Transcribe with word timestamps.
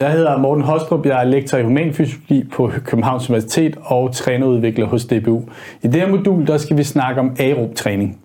Jeg 0.00 0.12
hedder 0.12 0.38
Morten 0.38 0.64
Hostrup, 0.64 1.06
jeg 1.06 1.20
er 1.20 1.24
lektor 1.24 1.58
i 1.58 1.62
humanfysiologi 1.62 2.44
på 2.52 2.70
Københavns 2.84 3.30
Universitet 3.30 3.76
og 3.82 4.14
trænerudvikler 4.14 4.86
hos 4.86 5.04
DBU. 5.04 5.42
I 5.82 5.86
det 5.86 5.94
her 5.94 6.08
modul 6.08 6.46
der 6.46 6.58
skal 6.58 6.78
vi 6.78 6.82
snakke 6.82 7.20
om 7.20 7.36
aerob 7.38 7.74
træning. 7.74 8.18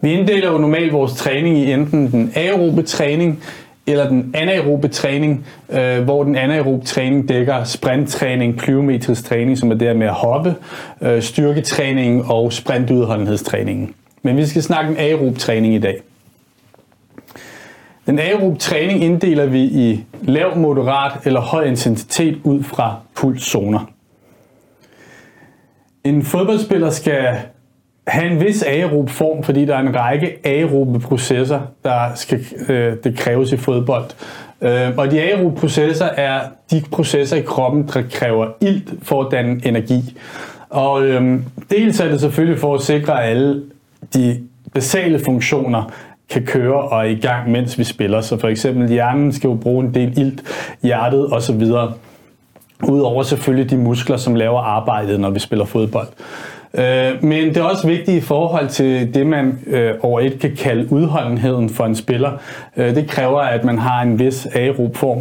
Vi 0.00 0.12
inddeler 0.12 0.52
jo 0.52 0.58
normalt 0.58 0.92
vores 0.92 1.12
træning 1.12 1.58
i 1.58 1.72
enten 1.72 2.12
den 2.12 2.32
aerobe 2.34 2.82
træning 2.82 3.42
eller 3.86 4.08
den 4.08 4.30
anaerobe 4.34 4.88
træning, 4.88 5.46
øh, 5.70 6.00
hvor 6.04 6.24
den 6.24 6.36
anaerobe 6.36 6.84
træning 6.84 7.28
dækker 7.28 7.64
sprinttræning, 7.64 8.58
plyometrisk 8.58 9.24
træning, 9.24 9.58
som 9.58 9.70
er 9.70 9.74
der 9.74 9.94
med 9.94 10.06
at 10.06 10.12
hoppe, 10.12 10.54
øh, 11.02 11.22
styrketræning 11.22 12.30
og 12.30 12.52
sprintudholdenhedstræningen. 12.52 13.94
Men 14.22 14.36
vi 14.36 14.46
skal 14.46 14.62
snakke 14.62 14.90
om 14.90 14.96
aerob 14.98 15.38
træning 15.38 15.74
i 15.74 15.78
dag. 15.78 16.00
Den 18.10 18.18
aerob 18.18 18.58
træning 18.58 19.04
inddeler 19.04 19.46
vi 19.46 19.60
i 19.60 20.04
lav, 20.22 20.56
moderat 20.58 21.12
eller 21.24 21.40
høj 21.40 21.64
intensitet 21.64 22.38
ud 22.44 22.62
fra 22.62 22.96
pulszoner. 23.14 23.90
En 26.04 26.22
fodboldspiller 26.22 26.90
skal 26.90 27.36
have 28.06 28.32
en 28.32 28.40
vis 28.40 28.62
aerob 28.62 29.10
form, 29.10 29.42
fordi 29.42 29.64
der 29.64 29.74
er 29.76 29.80
en 29.80 29.96
række 29.96 30.38
aerobe 30.44 31.00
processer, 31.00 31.60
der 31.84 32.14
skal, 32.14 32.44
øh, 32.68 32.96
det 33.04 33.18
kræves 33.18 33.52
i 33.52 33.56
fodbold. 33.56 34.04
Øh, 34.60 34.96
og 34.96 35.10
de 35.10 35.22
aerobe 35.22 35.60
processer 35.60 36.06
er 36.06 36.40
de 36.70 36.82
processer 36.90 37.36
i 37.36 37.42
kroppen, 37.42 37.88
der 37.94 38.02
kræver 38.10 38.46
ilt 38.60 38.88
for 39.02 39.22
at 39.22 39.32
danne 39.32 39.60
energi. 39.64 40.18
Og 40.70 41.06
øh, 41.06 41.40
dels 41.70 42.00
er 42.00 42.08
det 42.08 42.20
selvfølgelig 42.20 42.60
for 42.60 42.74
at 42.74 42.80
sikre, 42.80 43.24
alle 43.24 43.62
de 44.14 44.40
basale 44.74 45.18
funktioner 45.18 45.92
kan 46.30 46.46
køre 46.46 46.74
og 46.74 46.98
er 46.98 47.10
i 47.10 47.14
gang, 47.14 47.50
mens 47.50 47.78
vi 47.78 47.84
spiller. 47.84 48.20
Så 48.20 48.38
for 48.38 48.48
eksempel 48.48 48.88
hjernen 48.88 49.32
skal 49.32 49.48
jo 49.48 49.54
bruge 49.54 49.84
en 49.84 49.94
del 49.94 50.18
ilt, 50.18 50.42
hjertet 50.82 51.32
osv. 51.32 51.62
Udover 52.88 53.22
selvfølgelig 53.22 53.70
de 53.70 53.76
muskler, 53.76 54.16
som 54.16 54.34
laver 54.34 54.60
arbejdet, 54.60 55.20
når 55.20 55.30
vi 55.30 55.38
spiller 55.38 55.64
fodbold. 55.64 56.08
Øh, 56.74 57.24
men 57.24 57.48
det 57.48 57.56
er 57.56 57.62
også 57.62 57.86
vigtigt 57.86 58.16
i 58.16 58.20
forhold 58.20 58.68
til 58.68 59.14
det, 59.14 59.26
man 59.26 59.58
øh, 59.66 59.94
over 60.02 60.20
et 60.20 60.38
kan 60.40 60.56
kalde 60.56 60.92
udholdenheden 60.92 61.68
for 61.68 61.84
en 61.84 61.94
spiller. 61.94 62.32
Øh, 62.76 62.94
det 62.94 63.08
kræver, 63.08 63.40
at 63.40 63.64
man 63.64 63.78
har 63.78 64.02
en 64.02 64.18
vis 64.18 64.46
aerob 64.46 64.96
form. 64.96 65.18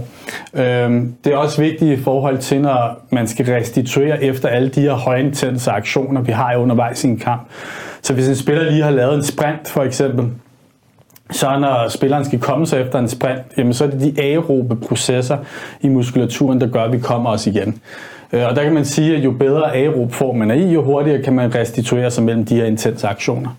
Øh, 0.54 1.04
det 1.24 1.34
er 1.34 1.38
også 1.38 1.62
vigtigt 1.62 2.00
i 2.00 2.04
forhold 2.04 2.38
til, 2.38 2.62
når 2.62 3.00
man 3.12 3.28
skal 3.28 3.46
restituere 3.46 4.24
efter 4.24 4.50
alle 4.50 4.70
de 4.70 4.82
her 4.82 4.94
højintense 4.94 5.72
aktioner, 5.72 6.22
vi 6.22 6.32
har 6.32 6.56
undervejs 6.56 7.04
i 7.04 7.08
en 7.08 7.20
kamp. 7.20 7.48
Så 8.02 8.14
hvis 8.14 8.30
en 8.30 8.36
spiller 8.36 8.72
lige 8.72 8.84
har 8.84 8.92
lavet 8.92 9.16
en 9.16 9.24
sprint 9.24 9.68
for 9.68 9.84
eksempel, 9.84 10.26
så 11.32 11.60
når 11.60 11.88
spilleren 11.90 12.26
skal 12.26 12.40
komme 12.40 12.68
sig 12.68 12.82
efter 12.82 13.00
en 13.00 13.08
sprint, 13.08 13.42
jamen 13.58 13.74
så 13.74 13.84
er 13.84 13.90
det 13.90 14.02
de 14.02 14.22
aerobe 14.22 14.76
processer 14.76 15.38
i 15.82 15.88
muskulaturen, 15.88 16.62
der 16.62 16.68
gør, 16.68 16.84
at 16.84 16.92
vi 16.92 17.00
kommer 17.00 17.30
os 17.30 17.48
igen. 17.48 17.82
Øh, 18.34 18.46
og 18.46 18.56
der 18.56 18.64
kan 18.64 18.74
man 18.74 18.86
sige, 18.86 19.18
at 19.18 19.24
jo 19.24 19.32
bedre 19.32 19.76
aerob 19.76 20.12
form 20.12 20.36
man 20.36 20.52
er 20.52 20.56
i, 20.56 20.72
jo 20.72 20.84
hurtigere 20.84 21.24
kan 21.24 21.34
man 21.34 21.56
restituere 21.56 22.12
sig 22.12 22.24
mellem 22.24 22.46
de 22.46 22.56
her 22.56 22.66
intense 22.66 23.08
aktioner. 23.08 23.50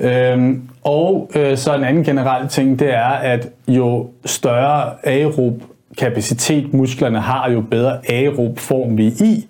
Øhm, 0.00 0.62
og 0.84 1.30
øh, 1.34 1.56
så 1.56 1.74
en 1.74 1.84
anden 1.84 2.04
generel 2.04 2.48
ting, 2.48 2.78
det 2.78 2.94
er, 2.94 3.08
at 3.08 3.48
jo 3.68 4.06
større 4.24 4.92
aerob 5.04 5.62
kapacitet 5.98 6.74
musklerne 6.74 7.20
har, 7.20 7.50
jo 7.50 7.60
bedre 7.60 7.98
aerob 8.08 8.58
form 8.58 8.98
vi 8.98 9.06
er 9.06 9.24
i, 9.24 9.46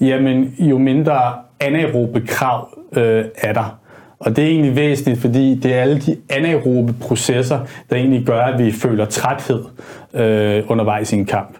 jamen 0.00 0.54
jo 0.58 0.78
mindre 0.78 1.20
anaerobe 1.60 2.20
krav 2.20 2.68
øh, 2.96 3.24
er 3.36 3.52
der. 3.52 3.81
Og 4.24 4.36
det 4.36 4.44
er 4.44 4.48
egentlig 4.48 4.76
væsentligt, 4.76 5.20
fordi 5.20 5.54
det 5.54 5.74
er 5.74 5.80
alle 5.80 6.00
de 6.00 6.16
anaerobe 6.30 6.92
processer, 6.92 7.60
der 7.90 7.96
egentlig 7.96 8.26
gør, 8.26 8.40
at 8.40 8.64
vi 8.64 8.72
føler 8.72 9.04
træthed 9.04 9.64
øh, 10.14 10.64
undervejs 10.68 11.12
i 11.12 11.16
en 11.16 11.26
kamp. 11.26 11.58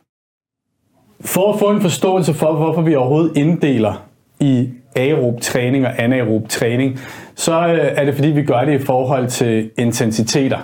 For 1.20 1.52
at 1.52 1.58
få 1.58 1.70
en 1.70 1.80
forståelse 1.80 2.34
for, 2.34 2.52
hvorfor 2.52 2.82
vi 2.82 2.94
overhovedet 2.94 3.36
inddeler 3.36 4.06
i 4.41 4.69
aerob 4.96 5.41
træning 5.41 5.87
og 5.87 6.03
anaerob 6.03 6.48
træning, 6.48 7.00
så 7.34 7.66
øh, 7.66 7.78
er 7.81 8.04
det 8.04 8.14
fordi, 8.14 8.28
vi 8.28 8.42
gør 8.42 8.60
det 8.60 8.81
i 8.81 8.84
forhold 8.84 9.28
til 9.28 9.70
intensiteter. 9.78 10.58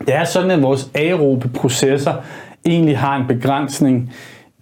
Det 0.00 0.14
er 0.14 0.24
sådan, 0.24 0.50
at 0.50 0.62
vores 0.62 0.90
aerobe 0.94 1.48
processer 1.48 2.14
egentlig 2.66 2.98
har 2.98 3.16
en 3.16 3.26
begrænsning 3.28 4.12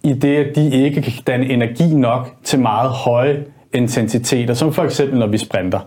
i 0.03 0.13
det, 0.13 0.35
at 0.35 0.55
de 0.55 0.71
ikke 0.71 1.01
kan 1.01 1.13
danne 1.27 1.45
energi 1.45 1.95
nok 1.95 2.35
til 2.43 2.59
meget 2.59 2.89
høje 2.89 3.45
intensiteter, 3.73 4.53
som 4.53 4.73
for 4.73 4.83
eksempel 4.83 5.19
når 5.19 5.27
vi 5.27 5.37
sprinter. 5.37 5.79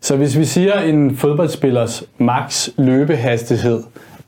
Så 0.00 0.16
hvis 0.16 0.38
vi 0.38 0.44
siger 0.44 0.80
en 0.80 1.16
fodboldspillers 1.16 2.04
max 2.18 2.68
løbehastighed 2.78 3.82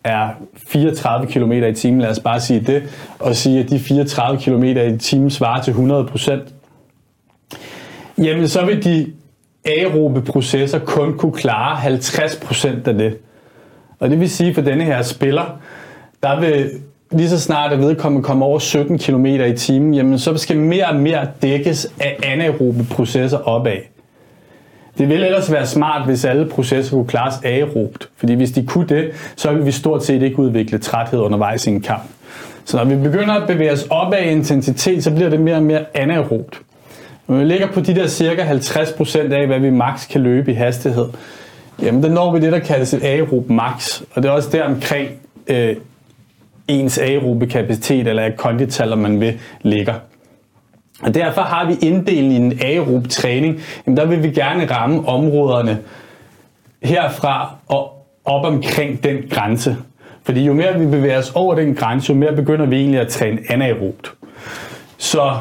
er 0.04 0.28
34 0.66 1.26
km 1.26 1.52
i 1.52 1.74
timen, 1.74 2.00
lad 2.00 2.10
os 2.10 2.20
bare 2.20 2.40
sige 2.40 2.60
det, 2.60 2.82
og 3.18 3.36
sige, 3.36 3.60
at 3.60 3.70
de 3.70 3.78
34 3.78 4.40
km 4.40 4.64
i 4.64 4.98
timen 4.98 5.30
svarer 5.30 5.62
til 5.62 5.72
100% 5.72 6.52
jamen 8.18 8.48
så 8.48 8.64
vil 8.64 8.84
de 8.84 9.12
aerobe 9.64 10.22
processer 10.22 10.78
kun 10.78 11.18
kunne 11.18 11.32
klare 11.32 11.96
50% 11.96 12.88
af 12.88 12.94
det. 12.94 13.18
Og 14.00 14.10
det 14.10 14.20
vil 14.20 14.30
sige, 14.30 14.54
for 14.54 14.62
denne 14.62 14.84
her 14.84 15.02
spiller, 15.02 15.60
der 16.22 16.40
vil 16.40 16.70
lige 17.10 17.28
så 17.28 17.40
snart 17.40 17.72
at 17.72 17.78
vedkommende 17.78 18.24
kommer 18.24 18.46
over 18.46 18.58
17 18.58 18.98
km 18.98 19.26
i 19.26 19.56
timen, 19.56 19.94
jamen 19.94 20.18
så 20.18 20.36
skal 20.36 20.56
mere 20.56 20.86
og 20.86 20.96
mere 20.96 21.26
dækkes 21.42 21.92
af 22.00 22.16
anaerobe 22.22 22.84
processer 22.90 23.38
opad. 23.38 23.76
Det 24.98 25.08
ville 25.08 25.26
ellers 25.26 25.52
være 25.52 25.66
smart, 25.66 26.06
hvis 26.06 26.24
alle 26.24 26.48
processer 26.48 26.96
kunne 26.96 27.06
klares 27.06 27.34
aerobt, 27.44 28.08
fordi 28.16 28.34
hvis 28.34 28.50
de 28.50 28.66
kunne 28.66 28.86
det, 28.86 29.10
så 29.36 29.50
ville 29.50 29.64
vi 29.64 29.70
stort 29.70 30.04
set 30.04 30.22
ikke 30.22 30.38
udvikle 30.38 30.78
træthed 30.78 31.18
undervejs 31.20 31.66
i 31.66 31.70
en 31.70 31.80
kamp. 31.80 32.02
Så 32.64 32.76
når 32.76 32.84
vi 32.84 32.96
begynder 32.96 33.34
at 33.34 33.48
bevæge 33.48 33.72
os 33.72 33.86
op 33.90 34.12
af 34.12 34.30
intensitet, 34.30 35.04
så 35.04 35.10
bliver 35.10 35.30
det 35.30 35.40
mere 35.40 35.56
og 35.56 35.62
mere 35.62 35.84
anaerobt. 35.94 36.60
Når 37.28 37.36
vi 37.36 37.44
ligger 37.44 37.66
på 37.66 37.80
de 37.80 37.94
der 37.94 38.06
cirka 38.06 38.42
50% 38.42 39.32
af, 39.32 39.46
hvad 39.46 39.58
vi 39.58 39.70
max 39.70 40.08
kan 40.08 40.20
løbe 40.20 40.50
i 40.50 40.54
hastighed, 40.54 41.06
jamen 41.82 42.02
der 42.02 42.08
når 42.08 42.32
vi 42.32 42.40
det, 42.40 42.52
der 42.52 42.58
kaldes 42.58 42.94
et 42.94 43.04
aerob 43.04 43.50
max, 43.50 44.00
og 44.14 44.22
det 44.22 44.28
er 44.28 44.32
også 44.32 44.48
der 44.52 44.64
omkring 44.64 45.08
øh, 45.46 45.76
ens 46.68 46.98
aerobe 46.98 47.46
kapacitet, 47.46 48.06
eller 48.08 48.30
kondital, 48.36 48.92
om 48.92 48.98
man 48.98 49.20
vil, 49.20 49.38
ligger. 49.62 49.94
Og 51.02 51.14
derfor 51.14 51.42
har 51.42 51.66
vi 51.66 51.86
inddelen 51.86 52.32
i 52.32 52.36
en 52.36 52.58
aerob 52.62 53.08
træning. 53.08 53.60
Jamen 53.86 53.96
der 53.96 54.06
vil 54.06 54.22
vi 54.22 54.30
gerne 54.30 54.66
ramme 54.70 55.08
områderne 55.08 55.78
herfra 56.82 57.54
og 57.68 58.06
op 58.24 58.44
omkring 58.44 59.04
den 59.04 59.16
grænse. 59.30 59.76
Fordi 60.22 60.44
jo 60.44 60.52
mere 60.52 60.78
vi 60.78 60.86
bevæger 60.86 61.18
os 61.18 61.32
over 61.34 61.54
den 61.54 61.74
grænse, 61.74 62.12
jo 62.12 62.18
mere 62.18 62.36
begynder 62.36 62.66
vi 62.66 62.76
egentlig 62.76 63.00
at 63.00 63.08
træne 63.08 63.38
anaerobt. 63.48 64.12
Så 64.98 65.32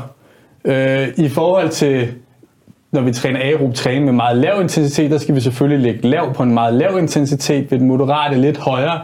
øh, 0.66 1.08
i 1.18 1.30
forhold 1.30 1.70
til, 1.70 2.08
når 2.92 3.02
vi 3.02 3.14
træner 3.14 3.40
aerob 3.40 3.74
træning 3.74 4.06
med 4.06 4.14
meget 4.14 4.38
lav 4.38 4.62
intensitet, 4.62 5.12
der 5.12 5.18
skal 5.18 5.36
vi 5.36 5.42
selvfølgelig 5.42 5.94
lægge 5.94 6.08
lav 6.08 6.34
på 6.34 6.44
en 6.44 6.54
meget 6.54 6.74
lav 6.74 6.98
intensitet, 7.00 7.72
ved 7.72 7.80
den 7.80 7.88
moderate 7.88 8.38
lidt 8.38 8.58
højere. 8.58 9.02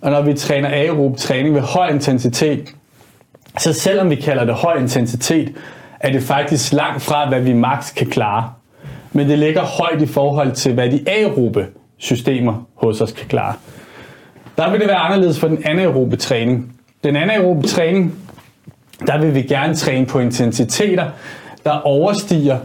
Og 0.00 0.10
når 0.10 0.22
vi 0.22 0.34
træner 0.34 0.68
aerob 0.68 1.16
træning 1.16 1.54
ved 1.54 1.62
høj 1.62 1.88
intensitet, 1.88 2.74
så 3.58 3.72
selvom 3.72 4.10
vi 4.10 4.14
kalder 4.14 4.44
det 4.44 4.54
høj 4.54 4.78
intensitet, 4.78 5.52
er 6.00 6.12
det 6.12 6.22
faktisk 6.22 6.72
langt 6.72 7.02
fra, 7.02 7.28
hvad 7.28 7.40
vi 7.40 7.52
maks 7.52 7.90
kan 7.90 8.06
klare. 8.06 8.50
Men 9.12 9.28
det 9.28 9.38
ligger 9.38 9.62
højt 9.62 10.02
i 10.02 10.06
forhold 10.06 10.52
til, 10.52 10.74
hvad 10.74 10.90
de 10.90 11.04
aerobe 11.06 11.66
systemer 11.98 12.66
hos 12.74 13.00
os 13.00 13.12
kan 13.12 13.28
klare. 13.28 13.54
Der 14.56 14.70
vil 14.70 14.80
det 14.80 14.88
være 14.88 14.96
anderledes 14.96 15.40
for 15.40 15.48
den 15.48 15.58
anaerobe 15.64 16.16
træning. 16.16 16.72
Den 17.04 17.16
anaerobe 17.16 17.66
træning, 17.66 18.14
der 19.06 19.18
vil 19.18 19.34
vi 19.34 19.42
gerne 19.42 19.74
træne 19.74 20.06
på 20.06 20.18
intensiteter, 20.18 21.04
der 21.64 21.70
overstiger, 21.70 22.58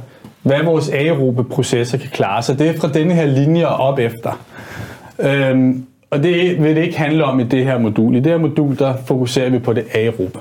hvad 0.44 0.64
vores 0.64 0.90
aerobe 0.90 1.44
processer 1.44 1.98
kan 1.98 2.10
klare. 2.10 2.44
Så 2.44 2.54
det 2.54 2.68
er 2.70 2.80
fra 2.80 2.88
denne 2.88 3.14
her 3.14 3.26
linje 3.26 3.68
og 3.68 3.76
op 3.76 4.00
efter. 4.00 4.40
Øhm, 5.20 5.86
og 6.10 6.24
det 6.24 6.64
vil 6.64 6.76
det 6.76 6.84
ikke 6.84 6.98
handle 6.98 7.26
om 7.26 7.40
i 7.40 7.44
det 7.44 7.66
her 7.66 7.78
modul. 7.78 8.16
I 8.16 8.20
det 8.20 8.32
her 8.32 8.40
modul, 8.40 8.80
der 8.80 8.94
fokuserer 9.06 9.50
vi 9.50 9.60
på 9.60 9.74
det 9.74 9.86
aerobe. 9.94 10.40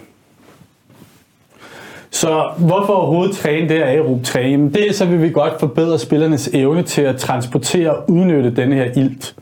Så 2.11 2.51
hvorfor 2.59 2.93
overhovedet 2.93 3.37
træne 3.37 3.69
det 3.69 3.77
her 3.77 3.87
aerob 3.87 4.23
træning? 4.25 4.75
Det 4.75 4.95
så 4.95 5.07
vil 5.07 5.23
vi 5.23 5.31
godt 5.31 5.61
forbedre 5.61 5.99
spillernes 5.99 6.49
evne 6.49 6.83
til 6.83 7.03
at 7.03 7.17
transportere 7.17 7.95
og 7.95 8.11
udnytte 8.11 8.57
den 8.57 8.73
her 8.73 8.85
ilt. 8.97 9.35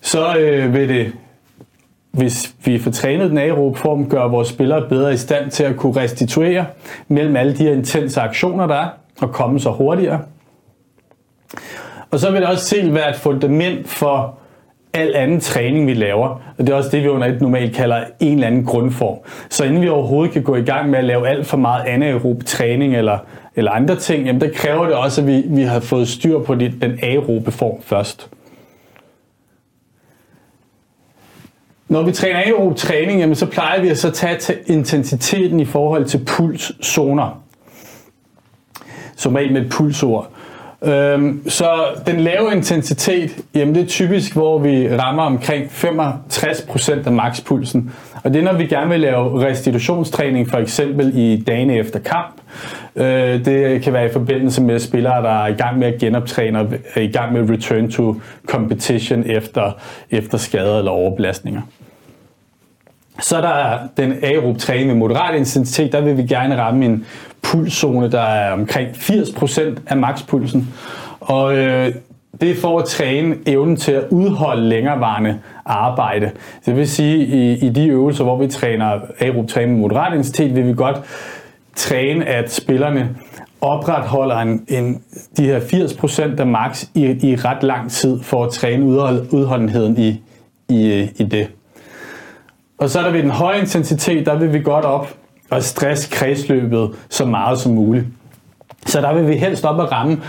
Så 0.00 0.36
øh, 0.36 0.74
vil 0.74 0.88
det, 0.88 1.12
hvis 2.10 2.54
vi 2.64 2.78
får 2.78 2.90
trænet 2.90 3.30
den 3.30 3.38
aerob 3.38 3.76
form, 3.76 4.08
gøre 4.08 4.30
vores 4.30 4.48
spillere 4.48 4.88
bedre 4.88 5.14
i 5.14 5.16
stand 5.16 5.50
til 5.50 5.64
at 5.64 5.76
kunne 5.76 5.96
restituere 5.96 6.66
mellem 7.08 7.36
alle 7.36 7.56
de 7.56 7.62
her 7.62 7.72
intense 7.72 8.20
aktioner, 8.20 8.66
der 8.66 8.74
er, 8.74 8.88
og 9.20 9.32
komme 9.32 9.60
så 9.60 9.70
hurtigere. 9.70 10.20
Og 12.10 12.18
så 12.18 12.30
vil 12.30 12.40
det 12.40 12.48
også 12.48 12.64
selv 12.64 12.94
være 12.94 13.10
et 13.10 13.16
fundament 13.16 13.88
for 13.88 14.38
al 14.94 15.14
anden 15.14 15.40
træning, 15.40 15.86
vi 15.86 15.94
laver. 15.94 16.28
Og 16.28 16.66
det 16.66 16.68
er 16.68 16.74
også 16.74 16.90
det, 16.90 17.02
vi 17.02 17.08
under 17.08 17.26
et 17.26 17.40
normalt 17.40 17.74
kalder 17.74 18.04
en 18.20 18.34
eller 18.34 18.46
anden 18.46 18.64
grundform. 18.64 19.18
Så 19.50 19.64
inden 19.64 19.82
vi 19.82 19.88
overhovedet 19.88 20.32
kan 20.32 20.42
gå 20.42 20.56
i 20.56 20.62
gang 20.62 20.90
med 20.90 20.98
at 20.98 21.04
lave 21.04 21.28
alt 21.28 21.46
for 21.46 21.56
meget 21.56 21.84
anaerob 21.86 22.44
træning 22.44 22.96
eller, 22.96 23.18
eller 23.56 23.70
andre 23.70 23.96
ting, 23.96 24.26
jamen 24.26 24.40
der 24.40 24.50
kræver 24.54 24.84
det 24.84 24.94
også, 24.94 25.20
at 25.20 25.26
vi, 25.26 25.42
vi 25.46 25.62
har 25.62 25.80
fået 25.80 26.08
styr 26.08 26.38
på 26.38 26.54
det, 26.54 26.74
den 26.82 26.98
aerobe 27.02 27.50
form 27.50 27.82
først. 27.82 28.30
Når 31.88 32.02
vi 32.02 32.12
træner 32.12 32.38
aerob 32.38 32.76
træning, 32.76 33.20
jamen, 33.20 33.34
så 33.34 33.46
plejer 33.46 33.80
vi 33.80 33.88
at 33.88 33.98
så 33.98 34.10
tage 34.10 34.58
intensiteten 34.66 35.60
i 35.60 35.64
forhold 35.64 36.04
til 36.04 36.24
pulszoner. 36.26 37.42
Som 39.16 39.34
regel 39.34 39.52
med 39.52 39.62
et 39.62 39.70
pulsord. 39.70 40.30
Øhm, 40.84 41.48
så 41.48 41.70
den 42.06 42.20
lave 42.20 42.52
intensitet, 42.52 43.30
jamen 43.54 43.74
det 43.74 43.82
er 43.82 43.86
typisk, 43.86 44.32
hvor 44.32 44.58
vi 44.58 44.96
rammer 44.96 45.22
omkring 45.22 45.64
65% 45.64 47.06
af 47.06 47.12
makspulsen. 47.12 47.92
Og 48.24 48.34
det 48.34 48.40
er, 48.40 48.44
når 48.44 48.52
vi 48.52 48.66
gerne 48.66 48.90
vil 48.90 49.00
lave 49.00 49.44
restitutionstræning, 49.46 50.50
for 50.50 50.58
eksempel 50.58 51.18
i 51.18 51.44
dagene 51.46 51.76
efter 51.76 51.98
kamp. 51.98 52.34
Øh, 52.96 53.44
det 53.44 53.82
kan 53.82 53.92
være 53.92 54.06
i 54.06 54.12
forbindelse 54.12 54.62
med 54.62 54.78
spillere, 54.78 55.22
der 55.22 55.44
er 55.44 55.46
i 55.46 55.52
gang 55.52 55.78
med 55.78 55.86
at 55.86 56.00
genoptræne 56.00 56.60
og 56.60 56.66
er 56.94 57.00
i 57.00 57.06
gang 57.06 57.32
med 57.32 57.50
return 57.50 57.90
to 57.90 58.14
competition 58.46 59.24
efter, 59.26 59.72
efter 60.10 60.38
skader 60.38 60.78
eller 60.78 60.90
overbelastninger. 60.90 61.60
Så 63.20 63.36
er 63.36 63.40
der 63.40 63.78
den 63.96 64.14
aerob 64.22 64.58
træning 64.58 64.86
med 64.86 64.94
moderat 64.94 65.34
intensitet, 65.34 65.92
der 65.92 66.00
vil 66.00 66.16
vi 66.16 66.22
gerne 66.22 66.56
ramme 66.58 66.84
en 66.84 67.06
pulszone, 67.42 68.10
der 68.10 68.20
er 68.20 68.52
omkring 68.52 68.88
80% 68.88 69.60
af 69.86 69.96
makspulsen. 69.96 70.74
Og 71.20 71.56
øh, 71.56 71.94
det 72.40 72.50
er 72.50 72.54
for 72.54 72.78
at 72.78 72.84
træne 72.84 73.36
evnen 73.46 73.76
til 73.76 73.92
at 73.92 74.04
udholde 74.10 74.68
længerevarende 74.68 75.38
arbejde. 75.64 76.30
Det 76.66 76.76
vil 76.76 76.88
sige, 76.88 77.26
i, 77.26 77.66
i 77.66 77.68
de 77.68 77.88
øvelser, 77.88 78.24
hvor 78.24 78.36
vi 78.36 78.48
træner 78.48 79.00
aerob 79.20 79.48
træning 79.48 79.72
med 79.72 79.80
moderat 79.80 80.12
intensitet, 80.12 80.56
vil 80.56 80.66
vi 80.66 80.74
godt 80.74 80.96
træne, 81.76 82.24
at 82.24 82.52
spillerne 82.52 83.16
opretholder 83.60 84.36
en, 84.36 84.64
en, 84.68 85.02
de 85.36 85.44
her 85.44 85.60
80% 85.60 86.40
af 86.40 86.46
max 86.46 86.84
i, 86.94 87.30
i 87.30 87.36
ret 87.36 87.62
lang 87.62 87.90
tid 87.90 88.22
for 88.22 88.44
at 88.44 88.50
træne 88.50 88.84
udhold, 88.84 89.26
udholdenheden 89.32 89.98
i, 89.98 90.22
i, 90.68 91.10
i 91.16 91.24
det. 91.24 91.48
Og 92.82 92.90
så 92.90 92.98
er 92.98 93.02
der 93.02 93.10
ved 93.10 93.22
den 93.22 93.30
høje 93.30 93.60
intensitet, 93.60 94.26
der 94.26 94.34
vil 94.34 94.52
vi 94.52 94.60
godt 94.60 94.84
op 94.84 95.14
og 95.50 95.62
stress 95.62 96.06
kredsløbet 96.06 96.90
så 97.08 97.24
meget 97.24 97.58
som 97.58 97.72
muligt. 97.72 98.06
Så 98.86 99.00
der 99.00 99.14
vil 99.14 99.28
vi 99.28 99.36
helst 99.36 99.64
op 99.64 99.78
og 99.78 99.92
ramme 99.92 100.20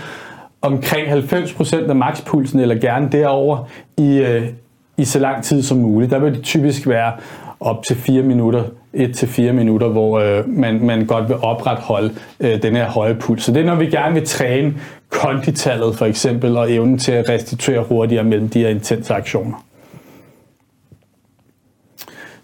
omkring 0.62 1.08
90% 1.08 1.88
af 1.88 1.96
makspulsen, 1.96 2.60
eller 2.60 2.74
gerne 2.74 3.08
derover 3.12 3.68
i, 3.98 4.18
øh, 4.18 4.48
i 4.96 5.04
så 5.04 5.18
lang 5.18 5.44
tid 5.44 5.62
som 5.62 5.78
muligt. 5.78 6.10
Der 6.10 6.18
vil 6.18 6.34
det 6.34 6.42
typisk 6.42 6.88
være 6.88 7.12
op 7.60 7.82
til 7.82 7.96
4 7.96 8.22
minutter, 8.22 8.64
1-4 8.94 9.52
minutter, 9.52 9.88
hvor 9.88 10.18
øh, 10.18 10.48
man, 10.48 10.86
man 10.86 11.06
godt 11.06 11.28
vil 11.28 11.36
opretholde 11.42 12.14
øh, 12.40 12.62
den 12.62 12.76
her 12.76 12.86
høje 12.90 13.14
puls. 13.14 13.42
Så 13.42 13.52
det 13.52 13.60
er, 13.60 13.66
når 13.66 13.74
vi 13.74 13.86
gerne 13.86 14.14
vil 14.14 14.26
træne 14.26 14.74
konditallet 15.08 15.96
for 15.96 16.06
eksempel, 16.06 16.56
og 16.56 16.72
evnen 16.72 16.98
til 16.98 17.12
at 17.12 17.28
restituere 17.28 17.82
hurtigere 17.82 18.24
mellem 18.24 18.48
de 18.48 18.60
her 18.60 18.68
intense 18.68 19.14
aktioner. 19.14 19.64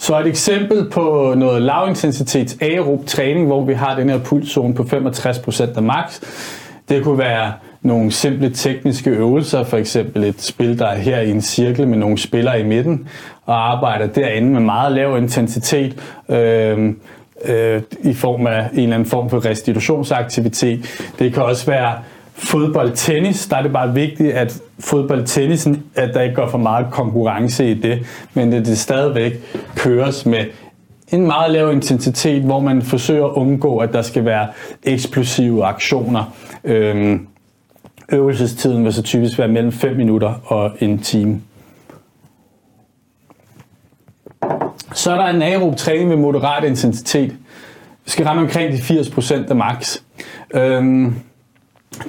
Så 0.01 0.21
et 0.21 0.27
eksempel 0.27 0.91
på 0.91 1.35
noget 1.37 1.63
lavintensitets 1.63 2.57
aerob 2.61 3.07
træning, 3.07 3.47
hvor 3.47 3.65
vi 3.65 3.75
har 3.75 3.97
den 3.97 4.11
her 4.11 4.19
pulszone 4.19 4.75
på 4.75 4.83
65% 4.83 5.77
af 5.77 5.83
max, 5.83 6.21
det 6.89 7.05
kunne 7.05 7.19
være 7.19 7.53
nogle 7.83 8.13
simple 8.13 8.51
tekniske 8.51 9.11
øvelser, 9.11 9.65
for 9.65 9.77
eksempel 9.77 10.25
et 10.25 10.43
spil, 10.43 10.79
der 10.79 10.87
er 10.87 10.97
her 10.97 11.21
i 11.21 11.31
en 11.31 11.43
cirkel 11.43 11.89
med 11.89 11.99
nogle 11.99 12.19
spillere 12.19 12.61
i 12.61 12.65
midten, 12.65 13.09
og 13.47 13.73
arbejder 13.73 14.07
derinde 14.07 14.49
med 14.49 14.61
meget 14.61 14.93
lav 14.93 15.19
intensitet, 15.19 15.97
øh, 16.29 16.93
øh, 17.45 17.83
i 18.03 18.15
form 18.15 18.47
af 18.47 18.69
en 18.73 18.79
eller 18.79 18.95
anden 18.95 19.09
form 19.09 19.31
for 19.31 19.45
restitutionsaktivitet. 19.45 21.11
Det 21.19 21.35
kan 21.35 21.43
også 21.43 21.67
være 21.67 21.95
fodbold-tennis, 22.41 23.47
der 23.47 23.57
er 23.57 23.63
det 23.63 23.73
bare 23.73 23.95
vigtigt, 23.95 24.33
at 24.33 24.63
fodbold-tennisen, 24.79 25.83
at 25.95 26.15
der 26.15 26.21
ikke 26.21 26.35
går 26.35 26.49
for 26.49 26.59
meget 26.59 26.87
konkurrence 26.91 27.71
i 27.71 27.75
det, 27.75 28.07
men 28.35 28.53
at 28.53 28.67
det 28.67 28.79
stadigvæk 28.79 29.33
køres 29.77 30.27
med 30.27 30.45
en 31.13 31.27
meget 31.27 31.51
lav 31.51 31.73
intensitet, 31.73 32.43
hvor 32.43 32.61
man 32.61 32.83
forsøger 32.83 33.25
at 33.25 33.33
undgå, 33.33 33.79
at 33.79 33.93
der 33.93 34.03
skal 34.03 34.25
være 34.25 34.49
eksplosive 34.83 35.65
aktioner. 35.65 36.35
Øhm, 36.65 37.27
øvelsestiden 38.13 38.85
vil 38.85 38.93
så 38.93 39.03
typisk 39.03 39.39
være 39.39 39.49
mellem 39.49 39.73
5 39.73 39.97
minutter 39.97 40.35
og 40.45 40.71
en 40.81 40.99
time. 40.99 41.41
Så 44.95 45.13
er 45.13 45.17
der 45.17 45.27
en 45.27 45.43
aerob 45.43 45.77
træning 45.77 46.09
med 46.09 46.17
moderat 46.17 46.65
intensitet. 46.65 47.31
Vi 48.05 48.11
skal 48.11 48.27
ramme 48.27 48.43
omkring 48.43 48.73
de 48.73 48.77
80% 48.77 49.49
af 49.51 49.57
max. 49.57 49.99
Øhm, 50.55 51.15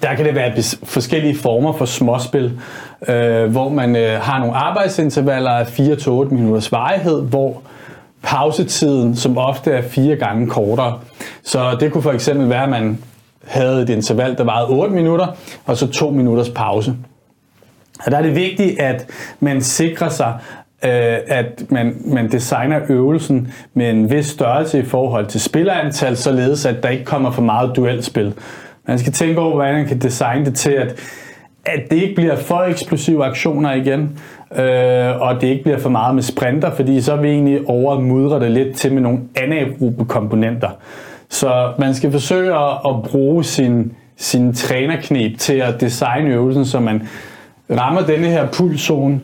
der 0.01 0.15
kan 0.15 0.25
det 0.25 0.35
være 0.35 0.63
forskellige 0.83 1.37
former 1.37 1.73
for 1.73 1.85
småspil, 1.85 2.59
øh, 3.07 3.51
hvor 3.51 3.69
man 3.69 3.95
øh, 3.95 4.19
har 4.21 4.39
nogle 4.39 4.55
arbejdsintervaller 4.55 5.51
af 5.51 5.79
4-8 5.79 6.33
minutters 6.33 6.71
varighed, 6.71 7.21
hvor 7.21 7.61
pausetiden 8.23 9.15
som 9.15 9.37
ofte 9.37 9.71
er 9.71 9.81
fire 9.81 10.15
gange 10.15 10.47
kortere. 10.47 10.99
Så 11.43 11.77
det 11.79 11.91
kunne 11.91 12.03
for 12.03 12.11
eksempel 12.11 12.49
være, 12.49 12.63
at 12.63 12.69
man 12.69 12.97
havde 13.43 13.81
et 13.81 13.89
interval, 13.89 14.37
der 14.37 14.43
varede 14.43 14.67
8 14.67 14.93
minutter, 14.93 15.27
og 15.65 15.77
så 15.77 15.87
2 15.87 16.09
minutters 16.09 16.49
pause. 16.49 16.95
Og 18.05 18.11
der 18.11 18.17
er 18.17 18.21
det 18.21 18.35
vigtigt, 18.35 18.79
at 18.79 19.05
man 19.39 19.61
sikrer 19.61 20.09
sig, 20.09 20.33
øh, 20.85 21.17
at 21.27 21.63
man, 21.69 22.01
man 22.05 22.31
designer 22.31 22.79
øvelsen 22.89 23.53
med 23.73 23.89
en 23.89 24.11
vis 24.11 24.25
størrelse 24.25 24.79
i 24.79 24.85
forhold 24.85 25.25
til 25.25 25.41
spillerantal, 25.41 26.17
således 26.17 26.65
at 26.65 26.83
der 26.83 26.89
ikke 26.89 27.05
kommer 27.05 27.31
for 27.31 27.41
meget 27.41 27.75
duelspil. 27.75 28.33
Man 28.87 28.99
skal 28.99 29.13
tænke 29.13 29.39
over, 29.39 29.55
hvordan 29.55 29.75
man 29.75 29.87
kan 29.87 29.99
designe 29.99 30.45
det 30.45 30.55
til, 30.55 30.71
at, 30.71 30.99
at 31.65 31.81
det 31.91 31.97
ikke 31.97 32.15
bliver 32.15 32.35
for 32.35 32.59
eksplosive 32.59 33.25
aktioner 33.25 33.73
igen, 33.73 34.19
øh, 34.55 35.21
og 35.21 35.41
det 35.41 35.47
ikke 35.47 35.63
bliver 35.63 35.79
for 35.79 35.89
meget 35.89 36.15
med 36.15 36.23
sprinter, 36.23 36.71
fordi 36.71 37.01
så 37.01 37.13
er 37.13 37.21
vi 37.21 37.27
egentlig 37.27 37.61
overmudre 37.67 38.39
det 38.39 38.51
lidt 38.51 38.77
til 38.77 38.93
med 38.93 39.01
nogle 39.01 39.19
anaerobe 39.35 40.05
komponenter. 40.05 40.69
Så 41.29 41.73
man 41.79 41.93
skal 41.93 42.11
forsøge 42.11 42.55
at, 42.55 42.71
at 42.89 43.03
bruge 43.03 43.43
sin, 43.43 43.93
sin 44.17 44.53
trænerknep 44.53 45.37
til 45.37 45.53
at 45.53 45.81
designe 45.81 46.29
øvelsen, 46.29 46.65
så 46.65 46.79
man 46.79 47.07
rammer 47.69 48.01
denne 48.01 48.27
her 48.27 48.47
pulszone 48.47 49.21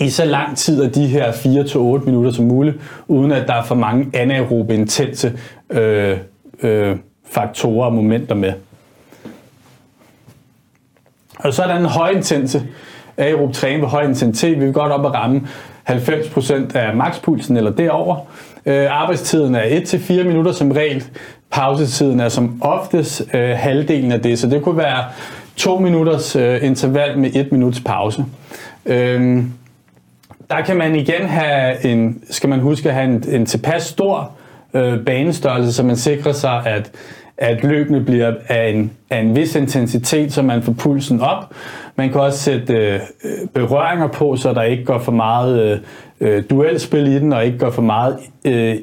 i 0.00 0.10
så 0.10 0.24
lang 0.24 0.56
tid 0.56 0.82
af 0.82 0.90
de 0.90 1.06
her 1.06 1.32
4-8 1.32 2.04
minutter 2.04 2.30
som 2.30 2.44
muligt, 2.44 2.76
uden 3.08 3.32
at 3.32 3.48
der 3.48 3.54
er 3.54 3.62
for 3.62 3.74
mange 3.74 4.06
anaerobe 4.14 4.74
intense 4.74 5.32
øh, 5.70 6.16
øh, 6.62 6.96
faktorer 7.30 7.86
og 7.86 7.92
momenter 7.92 8.34
med. 8.34 8.52
Og 11.38 11.54
så 11.54 11.62
er 11.62 11.66
der 11.66 11.76
en 11.76 11.84
højintense 11.84 12.62
aerob 13.16 13.52
træning 13.52 13.82
ved 13.82 13.88
høj 13.88 14.02
intensitet. 14.02 14.60
Vi 14.60 14.64
vil 14.64 14.74
godt 14.74 14.92
op 14.92 15.04
og 15.04 15.14
ramme 15.14 15.46
90% 15.88 16.76
af 16.76 16.96
makspulsen 16.96 17.56
eller 17.56 17.70
derover. 17.70 18.16
Øh, 18.66 18.86
arbejdstiden 18.90 19.54
er 19.54 19.62
1-4 19.62 20.22
minutter 20.22 20.52
som 20.52 20.70
regel. 20.70 21.04
Pausetiden 21.50 22.20
er 22.20 22.28
som 22.28 22.62
oftest 22.62 23.22
øh, 23.34 23.50
halvdelen 23.56 24.12
af 24.12 24.20
det, 24.20 24.38
så 24.38 24.46
det 24.46 24.62
kunne 24.62 24.76
være 24.76 25.04
2 25.56 25.78
minutters 25.78 26.36
øh, 26.36 26.64
interval 26.64 27.18
med 27.18 27.30
1 27.34 27.52
minuts 27.52 27.80
pause. 27.80 28.24
Øh, 28.86 29.42
der 30.50 30.60
kan 30.60 30.76
man 30.76 30.94
igen 30.94 31.26
have 31.26 31.86
en, 31.86 32.22
skal 32.30 32.48
man 32.48 32.60
huske 32.60 32.88
at 32.88 32.94
have 32.94 33.04
en, 33.04 33.24
en 33.28 33.46
tilpas 33.46 33.82
stor 33.82 34.30
øh, 34.74 35.04
banestørrelse, 35.04 35.72
så 35.72 35.82
man 35.82 35.96
sikrer 35.96 36.32
sig, 36.32 36.66
at, 36.66 36.90
at 37.38 37.64
løbene 37.64 38.00
bliver 38.00 38.34
af 38.48 38.68
en, 38.68 38.92
af 39.10 39.20
en 39.20 39.36
vis 39.36 39.56
intensitet, 39.56 40.32
så 40.32 40.42
man 40.42 40.62
får 40.62 40.72
pulsen 40.72 41.20
op. 41.20 41.54
Man 41.96 42.10
kan 42.10 42.20
også 42.20 42.38
sætte 42.38 42.74
øh, 42.74 42.94
øh 42.94 43.48
berøringer 43.54 44.08
på, 44.08 44.36
så 44.36 44.52
der 44.52 44.62
ikke 44.62 44.84
går 44.84 44.98
for 44.98 45.12
meget 45.12 45.62
øh, 45.62 45.78
øh 46.20 46.42
duelspil 46.50 47.06
i 47.06 47.18
den, 47.18 47.32
og 47.32 47.44
ikke 47.44 47.58
går 47.58 47.70
for 47.70 47.82
meget 47.82 48.18
øh, 48.44 48.76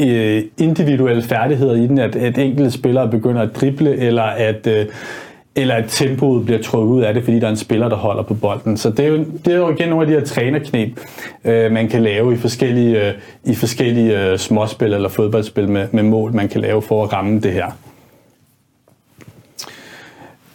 øh, 0.00 0.42
individuelle 0.58 1.22
færdigheder 1.22 1.74
i 1.74 1.86
den, 1.86 1.98
at, 1.98 2.16
at 2.16 2.38
enkelte 2.38 2.70
spillere 2.70 3.10
begynder 3.10 3.42
at 3.42 3.56
drible, 3.56 3.96
eller 3.96 4.22
at 4.22 4.66
øh, 4.66 4.86
eller 5.56 5.74
at 5.74 5.84
tempoet 5.88 6.44
bliver 6.44 6.62
trukket 6.62 6.94
ud 6.94 7.02
af 7.02 7.14
det, 7.14 7.24
fordi 7.24 7.40
der 7.40 7.46
er 7.46 7.50
en 7.50 7.56
spiller, 7.56 7.88
der 7.88 7.96
holder 7.96 8.22
på 8.22 8.34
bolden. 8.34 8.76
Så 8.76 8.90
det 8.90 9.04
er 9.04 9.08
jo, 9.08 9.24
det 9.44 9.52
er 9.52 9.56
jo 9.56 9.70
igen 9.70 9.88
nogle 9.88 10.02
af 10.02 10.06
de 10.06 10.18
her 10.18 10.26
trænerknep, 10.26 11.00
øh, 11.44 11.72
man 11.72 11.88
kan 11.88 12.02
lave 12.02 12.34
i 12.34 12.36
forskellige, 12.36 13.08
øh, 13.08 13.14
i 13.44 13.54
forskellige 13.54 14.20
øh, 14.20 14.38
småspil 14.38 14.92
eller 14.92 15.08
fodboldspil 15.08 15.68
med, 15.68 15.88
med 15.92 16.02
mål, 16.02 16.34
man 16.34 16.48
kan 16.48 16.60
lave 16.60 16.82
for 16.82 17.04
at 17.04 17.12
ramme 17.12 17.40
det 17.40 17.52
her. 17.52 17.66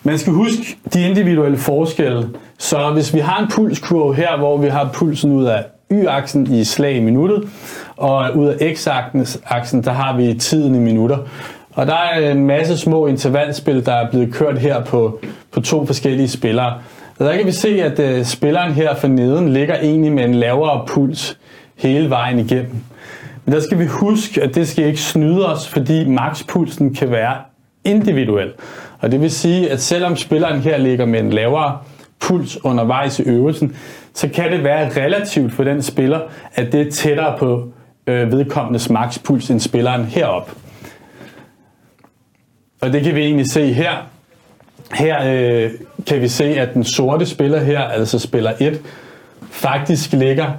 Man 0.03 0.17
skal 0.17 0.33
huske 0.33 0.77
de 0.93 1.01
individuelle 1.09 1.57
forskelle. 1.57 2.29
Så 2.57 2.91
hvis 2.93 3.13
vi 3.13 3.19
har 3.19 3.43
en 3.43 3.47
pulskurve 3.51 4.15
her, 4.15 4.37
hvor 4.37 4.57
vi 4.57 4.67
har 4.67 4.89
pulsen 4.93 5.31
ud 5.31 5.45
af 5.45 5.65
y-aksen 5.91 6.53
i 6.53 6.63
slag 6.63 6.95
i 6.95 6.99
minuttet, 6.99 7.49
og 7.97 8.35
ud 8.35 8.47
af 8.47 8.73
x-aksen, 8.75 9.83
der 9.83 9.91
har 9.91 10.17
vi 10.17 10.33
tiden 10.33 10.75
i 10.75 10.79
minutter, 10.79 11.17
og 11.73 11.87
der 11.87 11.95
er 11.95 12.31
en 12.31 12.45
masse 12.45 12.77
små 12.77 13.07
intervalspil, 13.07 13.85
der 13.85 13.93
er 13.93 14.09
blevet 14.09 14.33
kørt 14.33 14.57
her 14.57 14.83
på, 14.83 15.19
på 15.51 15.61
to 15.61 15.85
forskellige 15.85 16.27
spillere. 16.27 16.73
Og 17.19 17.25
der 17.25 17.37
kan 17.37 17.45
vi 17.45 17.51
se, 17.51 17.83
at 17.83 17.99
øh, 17.99 18.25
spilleren 18.25 18.73
her 18.73 18.95
for 18.95 19.07
neden 19.07 19.53
ligger 19.53 19.75
egentlig 19.75 20.11
med 20.11 20.25
en 20.25 20.35
lavere 20.35 20.85
puls 20.87 21.37
hele 21.75 22.09
vejen 22.09 22.39
igennem. 22.39 22.75
Men 23.45 23.55
der 23.55 23.61
skal 23.61 23.79
vi 23.79 23.85
huske, 23.85 24.43
at 24.43 24.55
det 24.55 24.67
skal 24.67 24.85
ikke 24.85 25.01
snyde 25.01 25.53
os, 25.53 25.67
fordi 25.67 26.09
makspulsen 26.09 26.93
kan 26.93 27.11
være 27.11 27.35
individuel. 27.83 28.51
Og 28.99 29.11
det 29.11 29.21
vil 29.21 29.31
sige, 29.31 29.71
at 29.71 29.81
selvom 29.81 30.15
spilleren 30.15 30.61
her 30.61 30.77
ligger 30.77 31.05
med 31.05 31.19
en 31.19 31.29
lavere 31.29 31.77
puls 32.19 32.65
undervejs 32.65 33.19
i 33.19 33.23
øvelsen, 33.23 33.75
så 34.13 34.29
kan 34.29 34.51
det 34.51 34.63
være 34.63 35.05
relativt 35.05 35.53
for 35.53 35.63
den 35.63 35.81
spiller, 35.81 36.19
at 36.55 36.71
det 36.71 36.87
er 36.87 36.91
tættere 36.91 37.37
på 37.37 37.71
øh, 38.07 38.31
vedkommendes 38.31 38.89
makspuls 38.89 39.49
end 39.49 39.59
spilleren 39.59 40.05
herop. 40.05 40.51
Og 42.81 42.93
det 42.93 43.03
kan 43.03 43.15
vi 43.15 43.21
egentlig 43.21 43.51
se 43.51 43.73
her. 43.73 43.91
Her 44.93 45.17
øh, 45.25 45.71
kan 46.07 46.21
vi 46.21 46.27
se, 46.27 46.43
at 46.43 46.73
den 46.73 46.83
sorte 46.83 47.25
spiller 47.25 47.59
her, 47.59 47.79
altså 47.79 48.19
spiller 48.19 48.53
1, 48.59 48.81
faktisk 49.51 50.11
ligger 50.13 50.51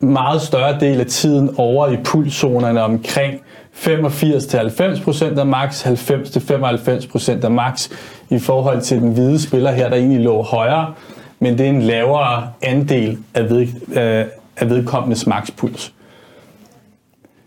meget 0.00 0.42
større 0.42 0.80
del 0.80 1.00
af 1.00 1.06
tiden 1.06 1.54
over 1.56 1.88
i 1.88 1.96
pulszonerne 2.04 2.82
omkring 2.82 3.40
85-90% 3.74 5.38
af 5.38 5.46
max, 5.46 5.86
90-95% 5.86 7.44
af 7.44 7.50
max 7.50 7.90
i 8.30 8.38
forhold 8.38 8.80
til 8.80 9.00
den 9.00 9.12
hvide 9.12 9.42
spiller 9.42 9.72
her, 9.72 9.88
der 9.88 9.96
egentlig 9.96 10.20
lå 10.20 10.42
højere, 10.42 10.94
men 11.38 11.58
det 11.58 11.66
er 11.66 11.70
en 11.70 11.82
lavere 11.82 12.50
andel 12.62 13.18
af, 13.34 13.50
ved, 13.50 13.60
øh, 13.88 14.26
af 14.56 14.70
vedkommendes 14.70 15.26
maxpuls. 15.26 15.92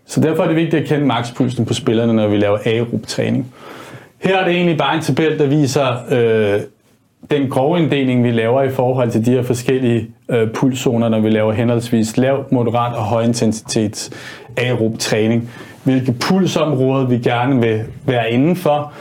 Så 0.06 0.20
derfor 0.20 0.42
er 0.42 0.46
det 0.46 0.56
vigtigt 0.56 0.82
at 0.82 0.88
kende 0.88 1.06
maxpulsen 1.06 1.64
på 1.64 1.74
spillerne, 1.74 2.12
når 2.12 2.28
vi 2.28 2.36
laver 2.36 2.58
aerob 2.64 3.06
træning. 3.06 3.54
Her 4.18 4.36
er 4.36 4.44
det 4.44 4.54
egentlig 4.54 4.78
bare 4.78 4.94
en 4.94 5.02
tabel, 5.02 5.38
der 5.38 5.46
viser 5.46 5.96
øh, 6.10 6.60
den 7.30 7.50
grove 7.50 7.78
inddeling, 7.78 8.24
vi 8.24 8.30
laver 8.30 8.62
i 8.62 8.70
forhold 8.70 9.10
til 9.10 9.26
de 9.26 9.30
her 9.30 9.42
forskellige 9.42 10.10
øh, 10.28 10.50
pulszoner, 10.50 11.08
når 11.08 11.20
vi 11.20 11.30
laver 11.30 11.52
henholdsvis 11.52 12.16
lav, 12.16 12.44
moderat 12.50 12.94
og 12.94 13.04
høj 13.04 13.22
intensitets 13.22 14.10
aerob 14.56 14.98
træning. 14.98 15.50
Hvilke 15.84 16.12
pulsområder 16.12 17.06
vi 17.06 17.18
gerne 17.18 17.60
vil 17.60 17.84
være 18.06 18.30
indenfor, 18.30 18.92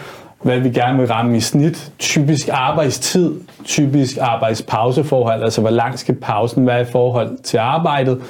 hvad 0.42 0.60
vi 0.60 0.70
gerne 0.70 0.98
vil 0.98 1.08
ramme 1.08 1.38
i 1.38 1.40
snit, 1.40 1.92
typisk 2.00 2.50
arbejdstid, 2.52 3.34
typisk 3.66 4.18
arbejdspauseforhold, 4.22 5.44
altså 5.44 5.62
hvor 5.62 5.70
lang 5.70 6.00
skal 6.00 6.16
pausen 6.16 6.68
være 6.68 6.82
i 6.82 6.86
forhold 6.86 7.38
til 7.44 7.58
arbejdet, 7.58 8.22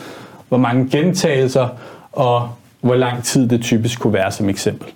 hvor 0.50 0.58
mange 0.58 0.90
gentagelser? 0.92 1.68
Og 2.12 2.50
hvor 2.82 2.96
lang 2.96 3.24
tid 3.24 3.48
det 3.48 3.62
typisk 3.62 4.00
kunne 4.00 4.14
være 4.14 4.32
som 4.32 4.50
eksempel. 4.50 4.92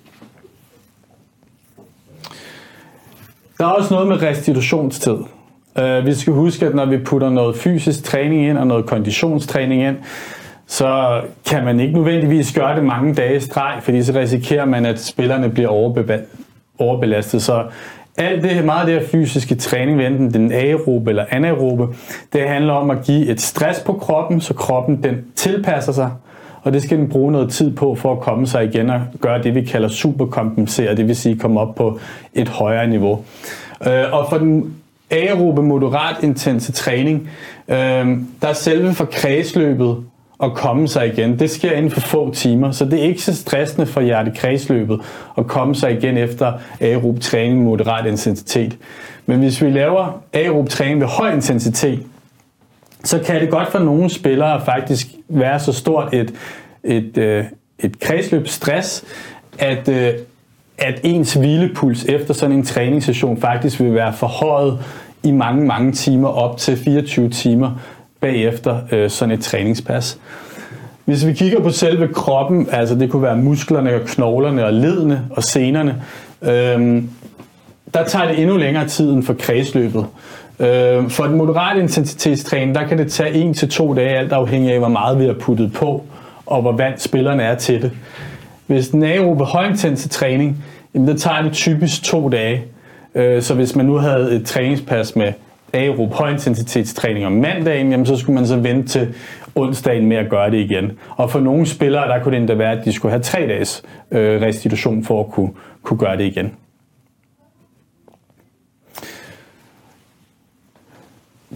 Der 3.62 3.68
er 3.68 3.72
også 3.72 3.94
noget 3.94 4.08
med 4.08 4.22
restitutionstid. 4.22 5.12
Uh, 5.12 6.06
vi 6.06 6.14
skal 6.14 6.32
huske, 6.32 6.66
at 6.66 6.74
når 6.74 6.86
vi 6.86 6.98
putter 6.98 7.30
noget 7.30 7.56
fysisk 7.56 8.04
træning 8.04 8.46
ind 8.46 8.58
og 8.58 8.66
noget 8.66 8.86
konditionstræning 8.86 9.82
ind, 9.82 9.96
så 10.66 11.20
kan 11.48 11.64
man 11.64 11.80
ikke 11.80 11.94
nødvendigvis 11.94 12.52
gøre 12.54 12.76
det 12.76 12.84
mange 12.84 13.14
dage 13.14 13.36
i 13.36 13.40
streg, 13.40 13.78
fordi 13.82 14.02
så 14.02 14.12
risikerer 14.12 14.64
man, 14.64 14.86
at 14.86 15.00
spillerne 15.00 15.48
bliver 15.48 15.68
overbelastet. 16.78 17.42
Så 17.42 17.64
alt 18.16 18.42
det, 18.42 18.64
meget 18.64 18.80
af 18.80 18.86
det 18.86 19.00
her 19.00 19.08
fysiske 19.08 19.54
træning, 19.54 20.02
enten 20.02 20.34
den 20.34 20.52
aerobe 20.52 21.10
eller 21.10 21.24
anaerobe, 21.30 21.86
det 22.32 22.40
handler 22.48 22.72
om 22.72 22.90
at 22.90 23.04
give 23.04 23.26
et 23.26 23.40
stress 23.40 23.80
på 23.80 23.92
kroppen, 23.92 24.40
så 24.40 24.54
kroppen 24.54 25.02
den 25.02 25.16
tilpasser 25.36 25.92
sig, 25.92 26.10
og 26.62 26.72
det 26.72 26.82
skal 26.82 26.98
den 26.98 27.08
bruge 27.08 27.32
noget 27.32 27.50
tid 27.50 27.76
på 27.76 27.94
for 27.94 28.12
at 28.12 28.20
komme 28.20 28.46
sig 28.46 28.64
igen 28.64 28.90
og 28.90 29.00
gøre 29.20 29.42
det, 29.42 29.54
vi 29.54 29.62
kalder 29.62 29.88
superkompensere, 29.88 30.96
det 30.96 31.08
vil 31.08 31.16
sige 31.16 31.38
komme 31.38 31.60
op 31.60 31.74
på 31.74 31.98
et 32.34 32.48
højere 32.48 32.86
niveau. 32.86 33.24
Øh, 33.86 34.12
og 34.12 34.26
for 34.30 34.38
den 34.38 34.74
aerobe 35.10 35.62
moderat 35.62 36.16
intense 36.22 36.72
træning, 36.72 37.30
øh, 37.68 37.76
der 38.42 38.48
er 38.48 38.52
selve 38.52 38.92
for 38.92 39.04
kredsløbet 39.04 39.96
at 40.42 40.54
komme 40.54 40.88
sig 40.88 41.06
igen. 41.06 41.38
Det 41.38 41.50
sker 41.50 41.72
inden 41.72 41.90
for 41.90 42.00
få 42.00 42.34
timer, 42.34 42.70
så 42.70 42.84
det 42.84 42.98
er 42.98 43.02
ikke 43.02 43.22
så 43.22 43.36
stressende 43.36 43.86
for 43.86 44.00
hjertekredsløbet 44.00 45.00
at 45.38 45.46
komme 45.46 45.74
sig 45.74 45.92
igen 45.92 46.16
efter 46.16 46.52
aerob 46.80 47.20
træning 47.20 47.56
med 47.56 47.64
moderat 47.64 48.06
intensitet. 48.06 48.78
Men 49.26 49.38
hvis 49.38 49.62
vi 49.62 49.70
laver 49.70 50.22
aerob 50.32 50.68
træning 50.68 51.00
ved 51.00 51.06
høj 51.06 51.32
intensitet, 51.34 52.02
så 53.04 53.18
kan 53.18 53.40
det 53.40 53.50
godt 53.50 53.68
for 53.68 53.78
nogle 53.78 54.10
spillere 54.10 54.64
faktisk 54.64 55.06
være 55.28 55.60
så 55.60 55.72
stort 55.72 56.14
et, 56.14 56.34
et, 56.84 57.18
øh, 57.18 57.44
et 57.78 58.00
kredsløb 58.00 58.48
stress, 58.48 59.04
at, 59.58 59.88
øh, 59.88 60.12
at 60.78 61.00
ens 61.02 61.34
hvilepuls 61.34 62.04
efter 62.04 62.34
sådan 62.34 62.56
en 62.56 62.64
træningssession 62.64 63.40
faktisk 63.40 63.80
vil 63.80 63.94
være 63.94 64.12
forhøjet 64.12 64.78
i 65.22 65.30
mange, 65.30 65.66
mange 65.66 65.92
timer, 65.92 66.28
op 66.28 66.58
til 66.58 66.76
24 66.76 67.28
timer 67.28 67.70
bagefter 68.20 68.80
øh, 68.92 69.10
sådan 69.10 69.34
et 69.34 69.40
træningspas. 69.40 70.18
Hvis 71.04 71.26
vi 71.26 71.32
kigger 71.32 71.60
på 71.60 71.70
selve 71.70 72.08
kroppen, 72.08 72.68
altså 72.72 72.94
det 72.94 73.10
kunne 73.10 73.22
være 73.22 73.36
musklerne 73.36 73.94
og 73.94 74.00
knoglerne 74.00 74.64
og 74.64 74.72
ledene 74.72 75.26
og 75.30 75.42
senerne, 75.42 76.02
øh, 76.42 77.02
der 77.94 78.04
tager 78.06 78.28
det 78.28 78.40
endnu 78.40 78.56
længere 78.56 78.88
tid 78.88 79.12
end 79.12 79.22
for 79.22 79.34
kredsløbet. 79.34 80.06
Øh, 80.62 81.10
for 81.10 81.24
den 81.24 81.36
moderat 81.36 81.78
intensitetstræning, 81.78 82.74
der 82.74 82.86
kan 82.86 82.98
det 82.98 83.12
tage 83.12 83.48
1 83.50 83.56
til 83.56 83.68
to 83.68 83.94
dage, 83.94 84.18
alt 84.18 84.32
afhængig 84.32 84.72
af, 84.72 84.78
hvor 84.78 84.88
meget 84.88 85.18
vi 85.18 85.26
har 85.26 85.36
puttet 85.40 85.72
på, 85.72 86.04
og 86.46 86.62
hvor 86.62 86.72
vant 86.72 87.00
spillerne 87.00 87.42
er 87.42 87.54
til 87.54 87.82
det. 87.82 87.90
Hvis 88.66 88.88
den 88.88 89.02
aerobe 89.02 89.44
højintensitetstræning, 89.44 90.64
jamen 90.94 91.08
der 91.08 91.16
tager 91.16 91.42
det 91.42 91.52
typisk 91.52 92.02
to 92.02 92.28
dage. 92.28 92.64
Øh, 93.14 93.42
så 93.42 93.54
hvis 93.54 93.76
man 93.76 93.86
nu 93.86 93.94
havde 93.94 94.32
et 94.36 94.46
træningspas 94.46 95.16
med 95.16 95.32
aerob 95.72 96.12
højintensitetstræning 96.12 97.26
om 97.26 97.32
mandagen, 97.32 97.90
jamen 97.90 98.06
så 98.06 98.16
skulle 98.16 98.34
man 98.34 98.46
så 98.46 98.56
vente 98.56 98.88
til 98.88 99.14
onsdagen 99.54 100.06
med 100.06 100.16
at 100.16 100.30
gøre 100.30 100.50
det 100.50 100.58
igen. 100.58 100.92
Og 101.16 101.30
for 101.30 101.40
nogle 101.40 101.66
spillere, 101.66 102.08
der 102.08 102.22
kunne 102.22 102.32
det 102.32 102.40
endda 102.40 102.54
være, 102.54 102.72
at 102.72 102.84
de 102.84 102.92
skulle 102.92 103.12
have 103.12 103.22
tre 103.22 103.38
dages 103.38 103.82
øh, 104.10 104.42
restitution 104.42 105.04
for 105.04 105.20
at 105.20 105.30
kunne, 105.30 105.50
kunne 105.82 105.98
gøre 105.98 106.16
det 106.16 106.24
igen. 106.24 106.52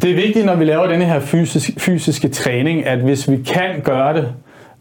Det 0.03 0.11
er 0.11 0.15
vigtigt, 0.15 0.47
når 0.47 0.55
vi 0.55 0.65
laver 0.65 0.87
denne 0.87 1.05
her 1.05 1.21
fysisk, 1.21 1.71
fysiske 1.79 2.29
træning, 2.29 2.87
at 2.87 2.99
hvis 2.99 3.31
vi 3.31 3.37
kan 3.37 3.81
gøre 3.85 4.15
det, 4.15 4.33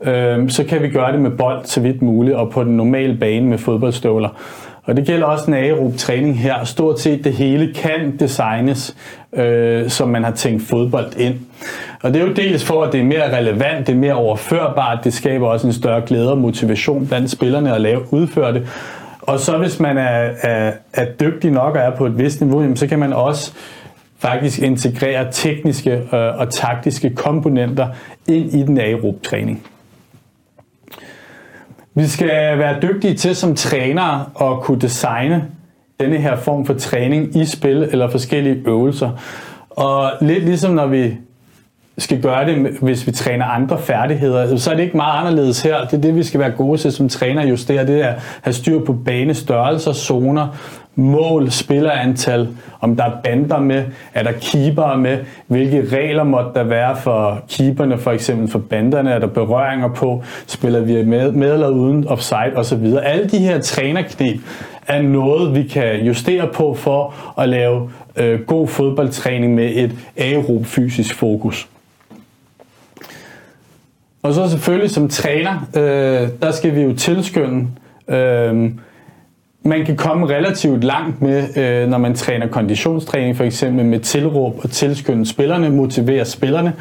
øh, 0.07 0.49
så 0.49 0.63
kan 0.63 0.81
vi 0.81 0.89
gøre 0.89 1.11
det 1.11 1.19
med 1.19 1.31
bold 1.31 1.65
så 1.65 1.81
vidt 1.81 2.01
muligt, 2.01 2.35
og 2.35 2.51
på 2.51 2.63
den 2.63 2.77
normale 2.77 3.17
bane 3.17 3.47
med 3.47 3.57
fodboldstøvler. 3.57 4.29
Og 4.83 4.97
det 4.97 5.05
gælder 5.05 5.25
også 5.25 5.45
en 5.47 5.53
aerob 5.53 5.97
træning 5.97 6.39
her. 6.39 6.63
Stort 6.63 6.99
set 6.99 7.23
det 7.23 7.33
hele 7.33 7.73
kan 7.73 8.17
designes, 8.19 8.95
øh, 9.33 9.89
som 9.89 10.09
man 10.09 10.23
har 10.23 10.31
tænkt 10.31 10.63
fodbold 10.63 11.17
ind. 11.17 11.35
Og 12.03 12.13
det 12.13 12.21
er 12.21 12.25
jo 12.27 12.33
dels 12.33 12.63
for, 12.63 12.83
at 12.83 12.93
det 12.93 12.99
er 12.99 13.05
mere 13.05 13.37
relevant, 13.37 13.87
det 13.87 13.93
er 13.93 13.99
mere 13.99 14.13
overførbart, 14.13 15.03
det 15.03 15.13
skaber 15.13 15.47
også 15.47 15.67
en 15.67 15.73
større 15.73 16.01
glæde 16.01 16.31
og 16.31 16.37
motivation 16.37 17.07
blandt 17.07 17.31
spillerne 17.31 17.75
at 17.75 17.81
lave, 17.81 18.13
udføre 18.13 18.53
det. 18.53 18.67
Og 19.21 19.39
så 19.39 19.57
hvis 19.57 19.79
man 19.79 19.97
er, 19.97 20.29
er, 20.41 20.71
er 20.93 21.05
dygtig 21.19 21.51
nok 21.51 21.75
og 21.75 21.81
er 21.81 21.89
på 21.89 22.05
et 22.05 22.17
vist 22.17 22.41
niveau, 22.41 22.61
jamen, 22.61 22.77
så 22.77 22.87
kan 22.87 22.99
man 22.99 23.13
også 23.13 23.53
faktisk 24.25 24.59
integrere 24.59 25.31
tekniske 25.31 25.91
øh, 25.91 26.39
og 26.39 26.49
taktiske 26.49 27.09
komponenter 27.09 27.87
ind 28.27 28.53
i 28.53 28.63
den 28.63 28.77
aerob 28.77 29.23
træning. 29.23 29.67
Vi 31.93 32.07
skal 32.07 32.59
være 32.59 32.81
dygtige 32.81 33.13
til 33.13 33.35
som 33.35 33.55
trænere 33.55 34.25
at 34.41 34.61
kunne 34.61 34.81
designe 34.81 35.45
denne 35.99 36.17
her 36.17 36.35
form 36.35 36.65
for 36.65 36.73
træning 36.73 37.35
i 37.35 37.45
spil 37.45 37.77
eller 37.91 38.09
forskellige 38.09 38.63
øvelser. 38.67 39.11
Og 39.69 40.11
lidt 40.21 40.45
ligesom 40.45 40.71
når 40.73 40.87
vi 40.87 41.17
skal 41.97 42.21
gøre 42.21 42.45
det, 42.45 42.77
hvis 42.81 43.07
vi 43.07 43.11
træner 43.11 43.45
andre 43.45 43.79
færdigheder, 43.79 44.57
så 44.57 44.71
er 44.71 44.75
det 44.75 44.83
ikke 44.83 44.97
meget 44.97 45.19
anderledes 45.19 45.61
her. 45.61 45.85
Det 45.85 45.93
er 45.93 46.01
det, 46.01 46.15
vi 46.15 46.23
skal 46.23 46.39
være 46.39 46.51
gode 46.51 46.77
til 46.77 46.91
som 46.91 47.09
træner 47.09 47.47
justere. 47.47 47.87
Det 47.87 48.01
er 48.01 48.07
at 48.07 48.21
have 48.41 48.53
styr 48.53 48.85
på 48.85 48.93
banestørrelser, 48.93 49.93
zoner, 49.93 50.47
mål, 50.95 51.51
spillerantal, 51.51 52.47
om 52.81 52.95
der 52.95 53.03
er 53.03 53.11
bander 53.23 53.59
med, 53.59 53.83
er 54.13 54.23
der 54.23 54.31
keepere 54.31 54.97
med, 54.97 55.17
hvilke 55.47 55.97
regler 55.97 56.23
måtte 56.23 56.49
der 56.53 56.63
være 56.63 56.95
for 56.95 57.43
keeperne, 57.49 57.97
for 57.97 58.11
eksempel 58.11 58.47
for 58.47 58.59
banderne, 58.59 59.11
er 59.11 59.19
der 59.19 59.27
berøringer 59.27 59.87
på, 59.87 60.23
spiller 60.47 60.79
vi 60.79 61.03
med, 61.03 61.31
med 61.31 61.53
eller 61.53 61.67
uden 61.67 62.07
offside 62.07 62.51
osv. 62.55 62.93
Alle 63.03 63.29
de 63.29 63.37
her 63.37 63.61
trænerknep 63.61 64.39
er 64.87 65.01
noget, 65.01 65.55
vi 65.55 65.63
kan 65.63 66.05
justere 66.05 66.47
på 66.53 66.73
for 66.73 67.13
at 67.41 67.49
lave 67.49 67.89
øh, 68.15 68.39
god 68.41 68.67
fodboldtræning 68.67 69.55
med 69.55 69.71
et 69.75 69.91
aerob 70.17 70.65
fysisk 70.65 71.15
fokus. 71.15 71.67
Og 74.25 74.33
så 74.33 74.49
selvfølgelig 74.49 74.91
som 74.91 75.09
træner, 75.09 75.67
øh, 75.75 76.29
der 76.41 76.51
skal 76.51 76.75
vi 76.75 76.81
jo 76.81 76.95
tilskynde 76.95 77.67
øh, 78.07 78.71
man 79.63 79.85
kan 79.85 79.97
komme 79.97 80.27
relativt 80.27 80.83
langt 80.83 81.21
med, 81.21 81.57
øh, 81.57 81.89
når 81.89 81.97
man 81.97 82.15
træner 82.15 82.47
konditionstræning, 82.47 83.37
for 83.37 83.43
eksempel 83.43 83.85
med 83.85 83.99
tilråb 83.99 84.59
og 84.63 84.71
tilskynde 84.71 85.25
spillerne, 85.25 85.69
motivere 85.69 86.25
spillerne, 86.25 86.73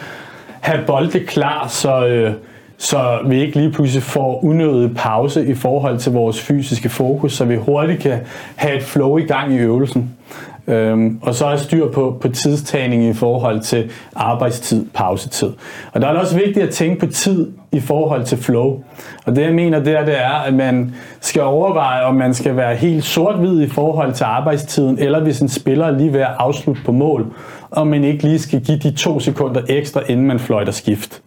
have 0.61 0.87
bolde 0.87 1.21
klar, 1.21 1.69
så, 1.69 2.07
øh, 2.07 2.33
så 2.79 3.19
vi 3.27 3.41
ikke 3.41 3.57
lige 3.57 3.73
pludselig 3.73 4.03
får 4.03 4.45
unødig 4.45 4.97
pause 4.97 5.47
i 5.47 5.55
forhold 5.55 5.99
til 5.99 6.13
vores 6.13 6.41
fysiske 6.41 6.89
fokus, 6.89 7.33
så 7.33 7.45
vi 7.45 7.57
hurtigt 7.57 8.01
kan 8.01 8.19
have 8.57 8.77
et 8.77 8.83
flow 8.83 9.19
i 9.19 9.23
gang 9.23 9.55
i 9.55 9.59
øvelsen. 9.59 10.11
Øhm, 10.69 11.19
og 11.23 11.35
så 11.35 11.47
er 11.47 11.57
styr 11.57 11.91
på, 11.91 12.19
på 12.21 12.29
tidstagning 12.29 13.05
i 13.05 13.13
forhold 13.13 13.61
til 13.61 13.91
arbejdstid, 14.17 14.87
pausetid. 14.95 15.53
Og 15.93 16.01
der 16.01 16.09
er 16.09 16.13
det 16.13 16.21
også 16.21 16.37
vigtigt 16.37 16.67
at 16.67 16.71
tænke 16.71 17.07
på 17.07 17.13
tid 17.13 17.53
i 17.73 17.81
forhold 17.81 18.25
til 18.25 18.39
flow. 18.39 18.83
Og 19.27 19.37
det 19.37 19.43
jeg 19.43 19.55
mener 19.55 19.79
der, 19.79 20.05
det 20.05 20.21
er, 20.21 20.31
at 20.31 20.55
man 20.55 20.95
skal 21.21 21.43
overveje, 21.43 22.03
om 22.03 22.15
man 22.15 22.35
skal 22.35 22.57
være 22.57 22.75
helt 22.77 23.05
sort-hvid 23.05 23.63
i 23.63 23.69
forhold 23.69 24.13
til 24.13 24.25
arbejdstiden, 24.25 24.99
eller 24.99 25.21
hvis 25.21 25.41
en 25.41 25.49
spiller 25.49 25.87
er 25.87 25.99
lige 25.99 26.13
ved 26.13 26.21
at 26.21 26.35
afslutte 26.39 26.83
på 26.85 26.93
mål, 26.93 27.27
og 27.71 27.87
man 27.87 28.05
ikke 28.05 28.23
lige 28.23 28.39
skal 28.39 28.61
give 28.61 28.79
de 28.79 28.91
to 28.91 29.21
sekunder 29.21 29.61
ekstra, 29.69 30.01
inden 30.09 30.27
man 30.27 30.39
fløjter 30.39 30.73
skift. 30.73 31.23